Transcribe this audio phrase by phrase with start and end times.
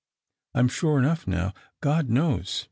[0.55, 1.53] I'm sure enough now—
[1.89, 2.59] God knows